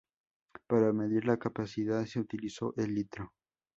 [0.65, 3.33] Para medir la capacidad se utiliza el litro.